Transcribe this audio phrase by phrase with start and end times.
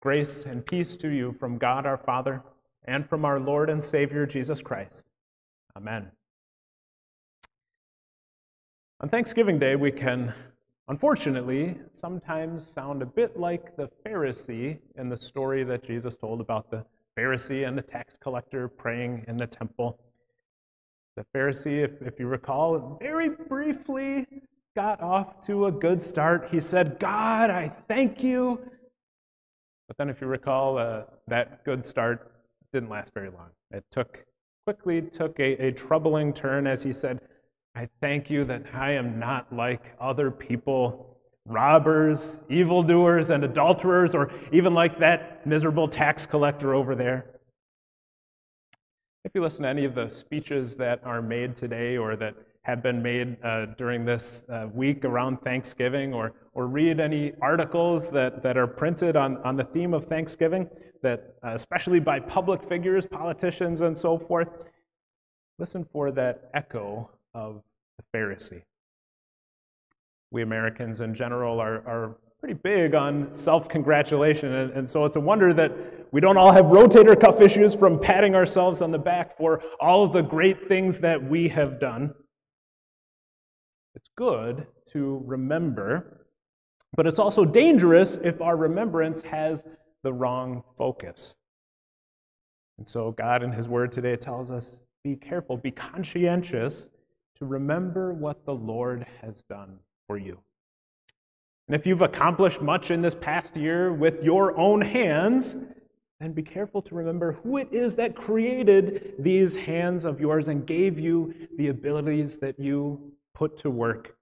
[0.00, 2.40] Grace and peace to you from God our Father
[2.84, 5.06] and from our Lord and Savior Jesus Christ.
[5.76, 6.10] Amen.
[9.00, 10.32] On Thanksgiving Day, we can
[10.86, 16.70] unfortunately sometimes sound a bit like the Pharisee in the story that Jesus told about
[16.70, 16.84] the
[17.18, 19.98] Pharisee and the tax collector praying in the temple.
[21.16, 24.26] The Pharisee, if, if you recall, very briefly
[24.76, 26.48] got off to a good start.
[26.52, 28.60] He said, God, I thank you.
[29.88, 32.30] But then, if you recall, uh, that good start
[32.72, 33.48] didn't last very long.
[33.70, 34.24] It took
[34.66, 37.18] quickly took a, a troubling turn as he said,
[37.74, 41.16] I thank you that I am not like other people,
[41.46, 47.24] robbers, evildoers, and adulterers, or even like that miserable tax collector over there.
[49.24, 52.34] If you listen to any of the speeches that are made today or that
[52.68, 58.10] have been made uh, during this uh, week around Thanksgiving, or, or read any articles
[58.10, 60.68] that, that are printed on, on the theme of Thanksgiving,
[61.02, 64.48] that uh, especially by public figures, politicians, and so forth,
[65.58, 67.62] listen for that echo of
[67.96, 68.62] the Pharisee.
[70.30, 75.16] We Americans in general are, are pretty big on self congratulation, and, and so it's
[75.16, 75.72] a wonder that
[76.12, 80.04] we don't all have rotator cuff issues from patting ourselves on the back for all
[80.04, 82.12] of the great things that we have done.
[84.18, 86.26] Good to remember,
[86.96, 89.64] but it's also dangerous if our remembrance has
[90.02, 91.36] the wrong focus.
[92.78, 96.88] And so, God in His Word today tells us be careful, be conscientious
[97.36, 100.40] to remember what the Lord has done for you.
[101.68, 105.54] And if you've accomplished much in this past year with your own hands,
[106.18, 110.66] then be careful to remember who it is that created these hands of yours and
[110.66, 114.16] gave you the abilities that you put to work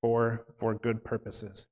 [0.00, 1.66] for, for good purposes.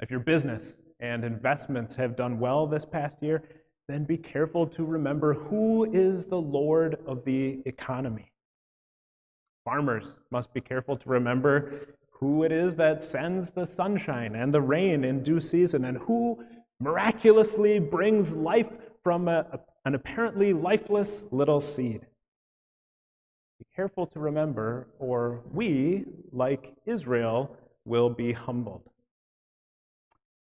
[0.00, 3.42] If your business and investments have done well this past year,
[3.86, 8.32] then be careful to remember who is the Lord of the economy.
[9.64, 14.60] Farmers must be careful to remember who it is that sends the sunshine and the
[14.60, 16.42] rain in due season and who
[16.80, 18.70] miraculously brings life
[19.02, 22.06] from a, an apparently lifeless little seed.
[23.62, 28.90] Be careful to remember, or we, like Israel, will be humbled.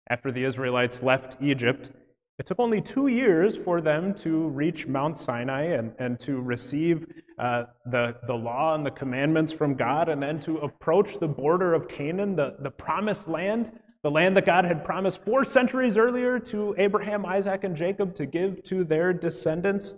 [0.08, 1.90] After the Israelites left Egypt,
[2.38, 7.08] it took only two years for them to reach Mount Sinai and, and to receive
[7.40, 11.74] uh, the, the law and the commandments from God, and then to approach the border
[11.74, 13.72] of Canaan, the, the promised land,
[14.04, 18.28] the land that God had promised four centuries earlier to Abraham, Isaac, and Jacob to
[18.28, 19.96] give to their descendants.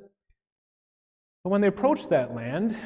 [1.43, 2.77] But when they approached that land,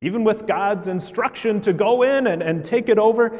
[0.00, 3.38] even with God's instruction to go in and, and take it over,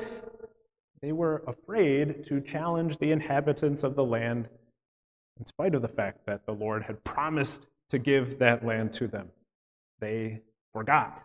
[1.01, 4.49] they were afraid to challenge the inhabitants of the land
[5.39, 9.07] in spite of the fact that the Lord had promised to give that land to
[9.07, 9.29] them.
[10.01, 10.41] They
[10.73, 11.23] forgot.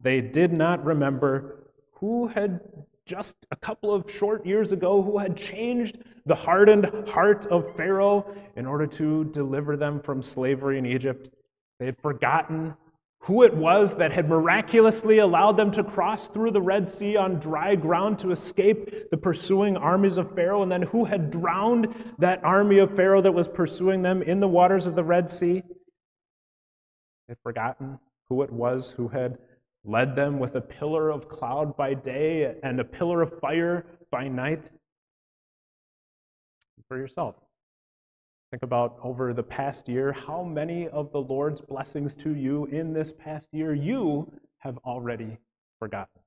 [0.00, 2.60] They did not remember who had
[3.06, 8.34] just a couple of short years ago who had changed the hardened heart of Pharaoh
[8.56, 11.30] in order to deliver them from slavery in Egypt.
[11.78, 12.74] They had forgotten
[13.26, 17.40] who it was that had miraculously allowed them to cross through the Red Sea on
[17.40, 22.44] dry ground to escape the pursuing armies of Pharaoh, and then who had drowned that
[22.44, 25.60] army of Pharaoh that was pursuing them in the waters of the Red Sea.
[27.26, 27.98] They had forgotten
[28.28, 29.38] who it was who had
[29.84, 34.28] led them with a pillar of cloud by day and a pillar of fire by
[34.28, 34.70] night.
[36.86, 37.34] For yourself.
[38.50, 42.92] Think about over the past year how many of the Lord's blessings to you in
[42.92, 45.38] this past year you have already
[45.78, 46.22] forgotten.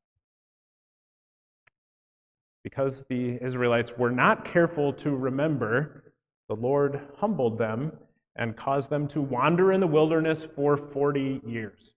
[2.63, 6.13] Because the Israelites were not careful to remember,
[6.49, 7.93] the Lord humbled them
[8.35, 11.93] and caused them to wander in the wilderness for 40 years.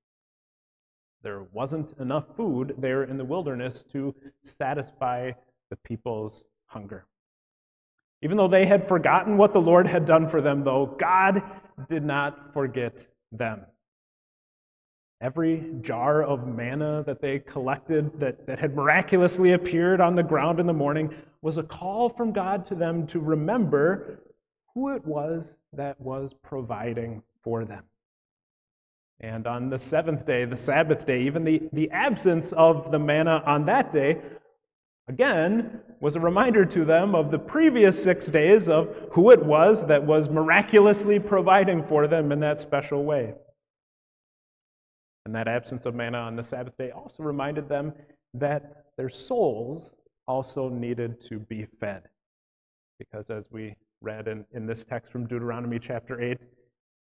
[1.22, 5.32] There wasn't enough food there in the wilderness to satisfy
[5.70, 7.06] the people's hunger.
[8.22, 11.42] Even though they had forgotten what the Lord had done for them, though, God
[11.88, 13.62] did not forget them.
[15.20, 20.60] Every jar of manna that they collected that, that had miraculously appeared on the ground
[20.60, 24.20] in the morning was a call from God to them to remember
[24.74, 27.84] who it was that was providing for them.
[29.20, 33.42] And on the seventh day, the Sabbath day, even the, the absence of the manna
[33.46, 34.20] on that day
[35.06, 39.86] again, was a reminder to them of the previous six days of who it was
[39.86, 43.32] that was miraculously providing for them in that special way.
[45.24, 47.94] And that absence of manna on the Sabbath day also reminded them
[48.34, 49.92] that their souls
[50.26, 52.02] also needed to be fed.
[52.98, 56.48] Because as we read in, in this text from Deuteronomy chapter 8.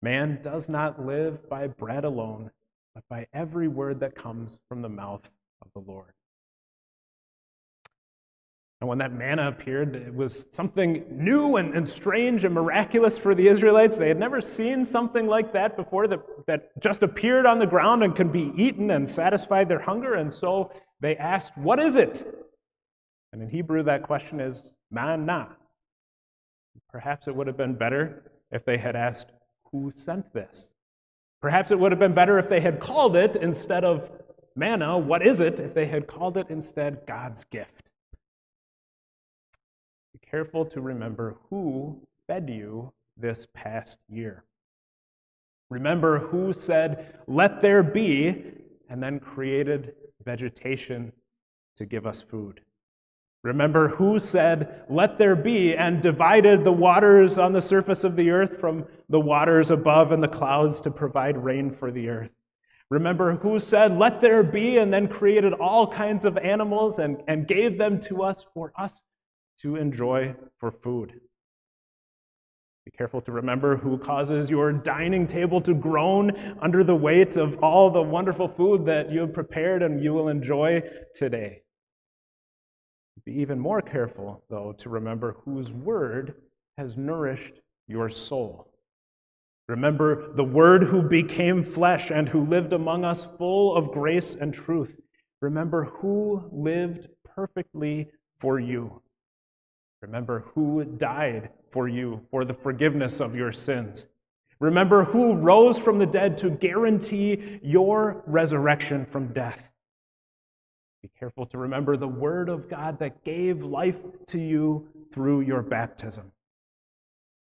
[0.02, 2.50] Man does not live by bread alone,
[2.94, 5.30] but by every word that comes from the mouth
[5.62, 6.12] of the Lord.
[8.80, 13.34] And when that manna appeared, it was something new and, and, strange and miraculous for
[13.34, 13.98] the Israelites.
[13.98, 18.02] They had never seen something like that before that, that just appeared on the ground
[18.02, 20.14] and could be eaten and satisfied their hunger.
[20.14, 22.26] And so they asked, What is it?
[23.34, 25.48] And in Hebrew, that question is manna.
[26.88, 29.30] Perhaps it would have been better if they had asked,
[29.72, 30.70] Who sent this?
[31.42, 34.10] Perhaps it would have been better if they had called it instead of
[34.56, 37.89] manna, what is it, if they had called it instead God's gift.
[40.30, 44.44] Careful to remember who fed you this past year.
[45.70, 48.44] Remember who said, Let there be,
[48.88, 49.94] and then created
[50.24, 51.12] vegetation
[51.76, 52.60] to give us food.
[53.42, 58.30] Remember who said, Let there be, and divided the waters on the surface of the
[58.30, 62.32] earth from the waters above and the clouds to provide rain for the earth.
[62.88, 67.48] Remember who said, Let there be, and then created all kinds of animals and, and
[67.48, 68.92] gave them to us for us
[69.62, 71.20] to enjoy for food.
[72.84, 77.58] Be careful to remember who causes your dining table to groan under the weight of
[77.58, 80.82] all the wonderful food that you have prepared and you will enjoy
[81.14, 81.62] today.
[83.24, 86.34] Be even more careful, though, to remember whose word
[86.78, 88.70] has nourished your soul.
[89.68, 94.52] Remember the Word who became flesh and who lived among us full of grace and
[94.52, 94.98] truth.
[95.40, 98.08] Remember who lived perfectly
[98.40, 99.00] for you.
[100.02, 104.06] Remember who died for you for the forgiveness of your sins.
[104.58, 109.70] Remember who rose from the dead to guarantee your resurrection from death.
[111.02, 115.62] Be careful to remember the Word of God that gave life to you through your
[115.62, 116.30] baptism.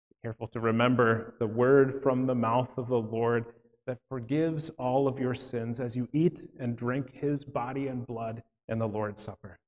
[0.10, 3.46] Be careful to remember the Word from the mouth of the Lord
[3.86, 8.44] that forgives all of your sins as you eat and drink His body and blood
[8.70, 9.60] in the Lord's Supper.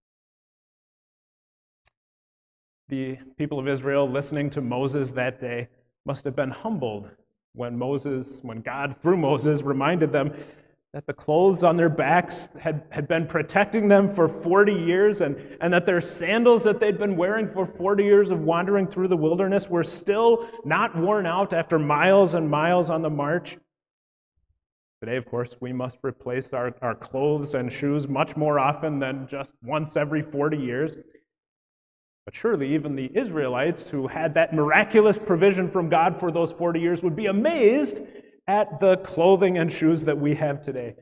[2.88, 5.70] The people of Israel listening to Moses that day
[6.06, 7.10] must have been humbled
[7.54, 10.32] when Moses, when God, through Moses, reminded them
[10.94, 15.36] that the clothes on their backs had, had been protecting them for 40 years, and,
[15.60, 19.18] and that their sandals that they'd been wearing for 40 years of wandering through the
[19.18, 23.58] wilderness were still not worn out after miles and miles on the march.
[25.02, 29.28] Today, of course, we must replace our, our clothes and shoes much more often than
[29.28, 30.98] just once every 40 years.
[32.26, 36.80] But surely, even the Israelites who had that miraculous provision from God for those 40
[36.80, 38.00] years would be amazed
[38.48, 40.96] at the clothing and shoes that we have today.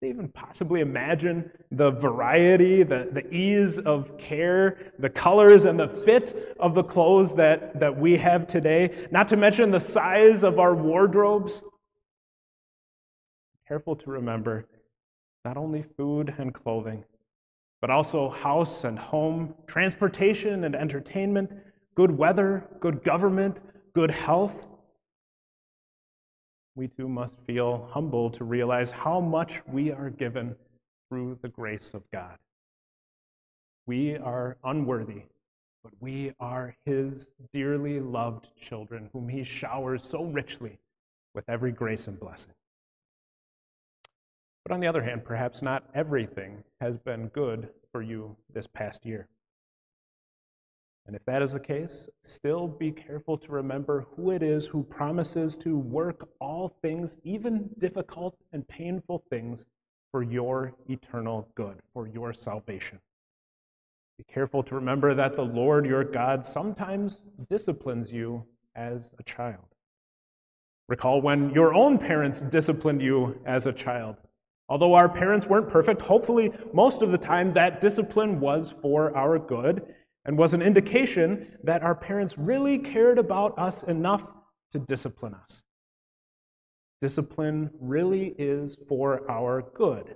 [0.00, 5.88] They even possibly imagine the variety, the, the ease of care, the colors and the
[5.88, 10.58] fit of the clothes that, that we have today, not to mention the size of
[10.58, 11.62] our wardrobes.
[13.68, 14.64] Careful to remember
[15.44, 17.04] not only food and clothing,
[17.80, 21.50] but also house and home, transportation and entertainment,
[21.94, 23.60] good weather, good government,
[23.94, 24.66] good health
[26.80, 30.54] we too must feel humble to realize how much we are given
[31.08, 32.38] through the grace of God.
[33.86, 35.24] We are unworthy,
[35.82, 40.78] but we are His dearly loved children, whom He showers so richly
[41.34, 42.52] with every grace and blessing.
[44.70, 49.04] But on the other hand, perhaps not everything has been good for you this past
[49.04, 49.26] year.
[51.08, 54.84] And if that is the case, still be careful to remember who it is who
[54.84, 59.66] promises to work all things, even difficult and painful things,
[60.12, 63.00] for your eternal good, for your salvation.
[64.18, 68.44] Be careful to remember that the Lord your God sometimes disciplines you
[68.76, 69.66] as a child.
[70.86, 74.14] Recall when your own parents disciplined you as a child.
[74.70, 79.36] Although our parents weren't perfect, hopefully most of the time that discipline was for our
[79.36, 84.32] good and was an indication that our parents really cared about us enough
[84.70, 85.64] to discipline us.
[87.00, 90.14] Discipline really is for our good.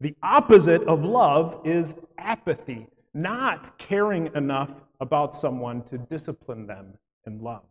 [0.00, 6.94] The opposite of love is apathy, not caring enough about someone to discipline them
[7.26, 7.64] in love.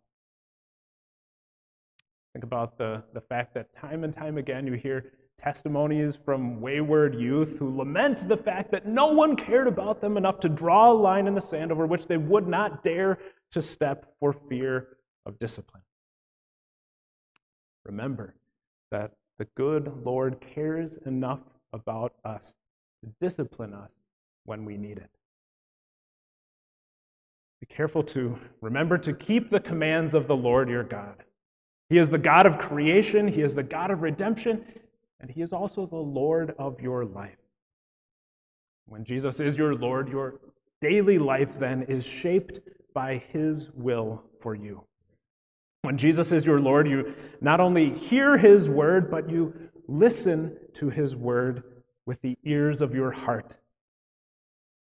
[2.33, 7.15] Think about the, the fact that time and time again you hear testimonies from wayward
[7.15, 10.93] youth who lament the fact that no one cared about them enough to draw a
[10.93, 13.19] line in the sand over which they would not dare
[13.51, 15.83] to step for fear of discipline.
[17.85, 18.35] Remember
[18.91, 21.41] that the good Lord cares enough
[21.73, 22.55] about us
[23.03, 23.91] to discipline us
[24.45, 25.09] when we need it.
[27.59, 31.23] Be careful to remember to keep the commands of the Lord your God.
[31.89, 34.65] He is the God of creation, He is the God of redemption,
[35.25, 37.39] and He is also the Lord of your life.
[38.85, 40.35] When Jesus is your Lord, your
[40.81, 42.59] daily life then is shaped
[42.93, 44.83] by His will for you.
[45.81, 49.51] When Jesus is your Lord, you not only hear His word, but you
[49.87, 51.63] listen to His word
[52.05, 53.57] with the ears of your heart.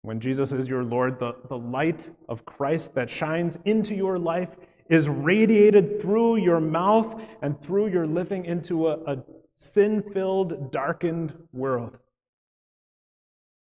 [0.03, 4.56] When Jesus is your Lord, the, the light of Christ that shines into your life
[4.88, 9.17] is radiated through your mouth and through your living into a, a
[9.58, 11.98] sin filled, darkened world.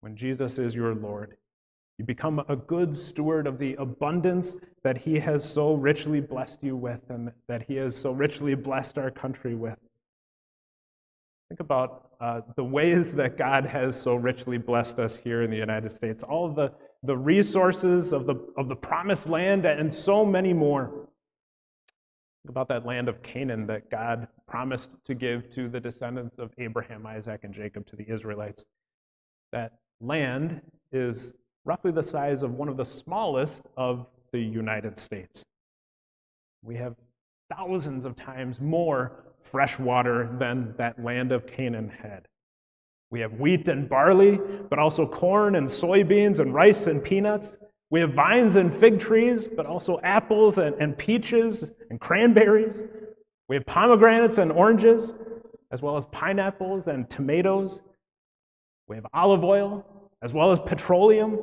[0.02, 1.38] When Jesus is your Lord,
[1.98, 6.76] you become a good steward of the abundance that He has so richly blessed you
[6.76, 9.78] with and that He has so richly blessed our country with.
[11.48, 15.56] Think about uh, the ways that God has so richly blessed us here in the
[15.56, 16.72] United States, all the,
[17.04, 20.88] the resources of the, of the promised land, and so many more.
[22.42, 26.52] Think about that land of Canaan that God promised to give to the descendants of
[26.58, 28.64] Abraham, Isaac, and Jacob, to the Israelites.
[29.52, 30.60] That land
[30.92, 31.34] is
[31.64, 35.44] roughly the size of one of the smallest of the United States.
[36.62, 36.94] We have
[37.50, 42.26] thousands of times more fresh water than that land of Canaan had.
[43.10, 47.56] We have wheat and barley, but also corn and soybeans and rice and peanuts.
[47.90, 52.82] We have vines and fig trees, but also apples and, and peaches and cranberries.
[53.48, 55.14] We have pomegranates and oranges,
[55.70, 57.80] as well as pineapples and tomatoes.
[58.88, 59.84] We have olive oil,
[60.22, 61.38] as well as petroleum.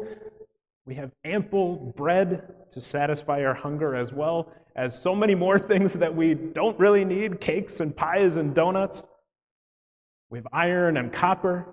[0.85, 5.93] We have ample bread to satisfy our hunger, as well as so many more things
[5.93, 9.05] that we don't really need cakes and pies and donuts.
[10.29, 11.65] We have iron and copper,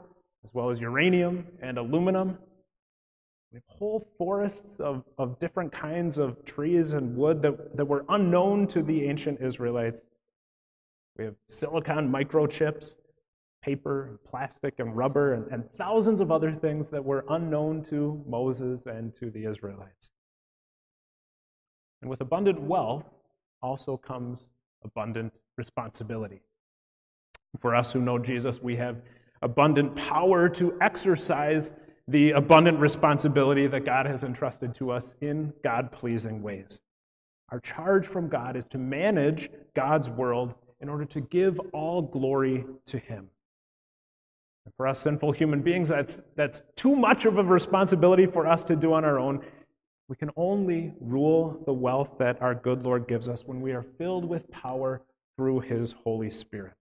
[0.45, 2.39] as well as uranium and aluminum.
[3.51, 8.05] We have whole forests of, of different kinds of trees and wood that, that were
[8.09, 10.07] unknown to the ancient Israelites.
[11.21, 12.97] We have silicon microchips,
[13.63, 18.87] paper, plastic, and rubber, and, and thousands of other things that were unknown to Moses
[18.87, 20.13] and to the Israelites.
[22.01, 23.05] And with abundant wealth
[23.61, 24.49] also comes
[24.83, 26.41] abundant responsibility.
[27.59, 29.03] For us who know Jesus, we have
[29.43, 31.73] abundant power to exercise
[32.09, 36.81] the abundant responsibility that God has entrusted to us in God pleasing ways.
[37.51, 42.65] Our charge from God is to manage God's world in order to give all glory
[42.87, 43.29] to Him.
[44.65, 48.65] And for us sinful human beings, that's, that's too much of a responsibility for us
[48.65, 49.43] to do on our own.
[50.09, 53.83] We can only rule the wealth that our good Lord gives us when we are
[53.83, 55.03] filled with power
[55.37, 56.75] through His Holy Spirit.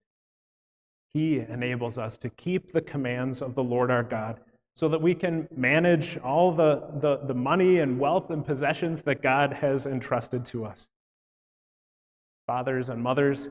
[1.14, 4.40] He enables us to keep the commands of the Lord our God
[4.74, 9.20] so that we can manage all the, the, the money and wealth and possessions that
[9.20, 10.88] God has entrusted to us.
[12.46, 13.50] Fathers and mothers,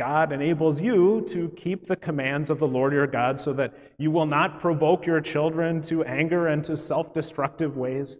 [0.00, 4.10] God enables you to keep the commands of the Lord your God so that you
[4.10, 8.16] will not provoke your children to anger and to self destructive ways.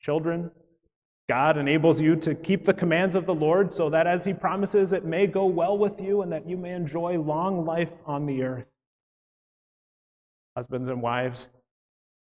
[0.00, 0.52] Children,
[1.28, 4.92] God enables you to keep the commands of the Lord so that as He promises,
[4.92, 8.44] it may go well with you and that you may enjoy long life on the
[8.44, 8.68] earth.
[10.56, 11.48] Husbands and wives,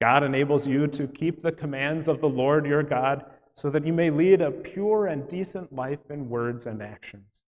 [0.01, 3.93] God enables you to keep the commands of the Lord your God so that you
[3.93, 7.43] may lead a pure and decent life in words and actions.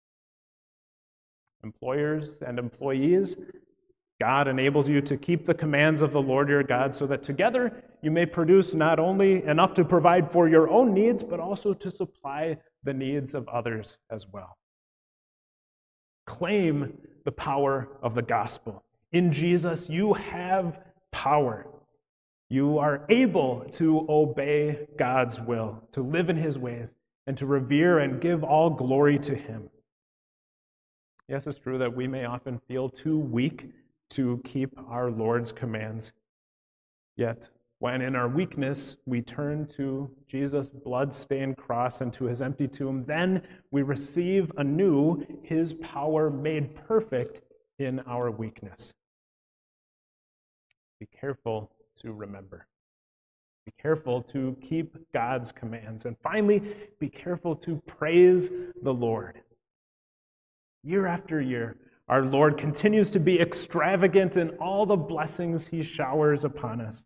[1.66, 3.38] Employers and employees,
[4.22, 7.84] God enables you to keep the commands of the Lord your God so that together
[8.04, 11.90] you may produce not only enough to provide for your own needs, but also to
[11.90, 14.58] supply the needs of others as well.
[16.28, 18.84] Claim the power of the gospel.
[19.12, 20.80] In Jesus, you have
[21.12, 21.68] power.
[22.48, 26.94] You are able to obey God's will, to live in his ways,
[27.26, 29.70] and to revere and give all glory to him.
[31.28, 33.72] Yes, it's true that we may often feel too weak
[34.12, 36.12] to keep our Lord's commands.
[37.18, 42.42] Yet, when in our weakness we turn to Jesus' blood stained cross and to his
[42.42, 43.42] empty tomb, then
[43.72, 47.42] we receive anew his power made perfect
[47.80, 48.94] in our weakness.
[51.00, 52.68] Be careful to remember.
[53.66, 56.06] Be careful to keep God's commands.
[56.06, 56.62] And finally,
[57.00, 58.50] be careful to praise
[58.84, 59.42] the Lord.
[60.86, 61.78] Year after year,
[62.08, 67.06] our Lord continues to be extravagant in all the blessings he showers upon us.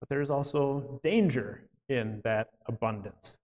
[0.00, 3.36] But there's also danger in that abundance.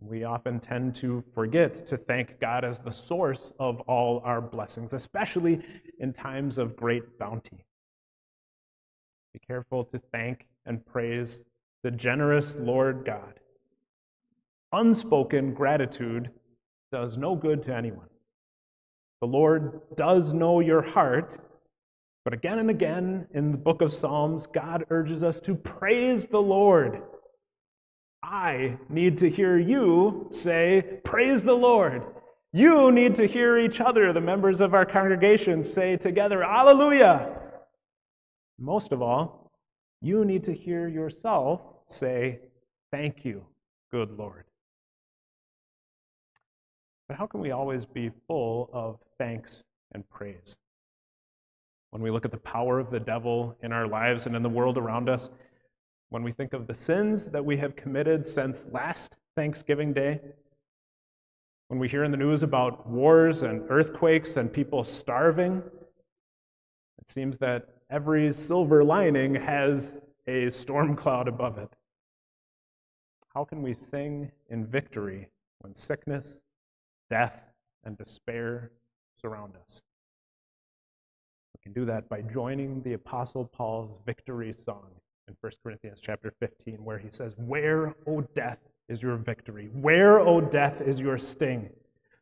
[0.00, 4.92] We often tend to forget to thank God as the source of all our blessings,
[4.92, 5.60] especially
[6.00, 7.64] in times of great bounty.
[9.32, 11.44] Be careful to thank and praise
[11.84, 13.38] the generous Lord God.
[14.72, 16.30] Unspoken gratitude
[16.92, 18.06] does no good to anyone.
[19.22, 21.38] The Lord does know your heart,
[22.24, 26.42] but again and again in the book of Psalms, God urges us to praise the
[26.42, 27.02] Lord.
[28.22, 32.04] I need to hear you say, Praise the Lord.
[32.52, 37.34] You need to hear each other, the members of our congregation, say together, Alleluia.
[38.58, 39.50] Most of all,
[40.02, 42.40] you need to hear yourself say,
[42.92, 43.46] Thank you,
[43.90, 44.44] good Lord.
[47.08, 50.56] But how can we always be full of thanks and praise?
[51.90, 54.48] When we look at the power of the devil in our lives and in the
[54.48, 55.30] world around us,
[56.08, 60.20] when we think of the sins that we have committed since last Thanksgiving Day,
[61.68, 65.62] when we hear in the news about wars and earthquakes and people starving,
[67.00, 71.74] it seems that every silver lining has a storm cloud above it.
[73.34, 75.30] How can we sing in victory
[75.60, 76.42] when sickness,
[77.12, 77.42] death,
[77.84, 78.70] and despair
[79.20, 79.82] surround us?
[81.54, 84.86] We can do that by joining the Apostle Paul's victory song
[85.28, 89.68] in 1 Corinthians chapter 15, where he says, Where, O death, is your victory?
[89.74, 91.68] Where, O death, is your sting?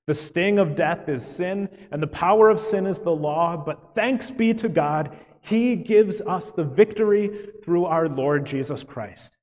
[0.09, 3.95] The sting of death is sin, and the power of sin is the law, but
[3.95, 9.37] thanks be to God, he gives us the victory through our Lord Jesus Christ.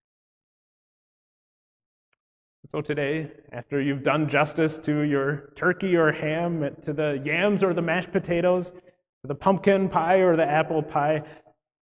[2.67, 7.73] So today, after you've done justice to your turkey or ham, to the yams or
[7.73, 11.23] the mashed potatoes, to the pumpkin pie or the apple pie,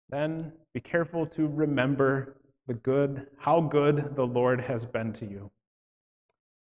[0.08, 5.50] then be careful to remember the good, how good the Lord has been to you.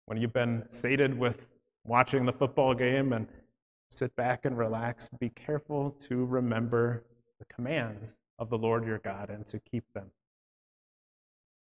[0.08, 1.48] When you've been sated with
[1.86, 3.28] watching the football game and
[3.92, 7.06] sit back and relax, be careful to remember
[7.40, 10.12] the commands of the Lord your God and to keep them.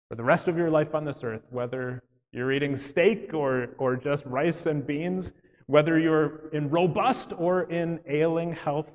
[0.10, 3.96] For the rest of your life on this earth, whether you're eating steak or, or
[3.96, 5.34] just rice and beans,
[5.66, 8.92] whether you're in robust or in ailing health,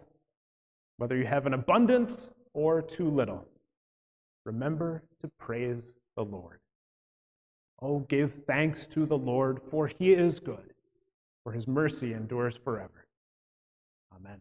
[0.99, 3.47] whether you have an abundance or too little,
[4.45, 6.61] remember to praise the Lord.
[7.83, 10.73] Oh, give thanks to the Lord, for he is good,
[11.43, 13.07] for his mercy endures forever.
[14.15, 14.41] Amen.